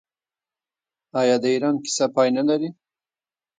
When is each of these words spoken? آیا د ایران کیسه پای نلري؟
آیا 1.19 1.35
د 1.43 1.45
ایران 1.53 1.75
کیسه 1.83 2.05
پای 2.15 2.29
نلري؟ 2.37 2.69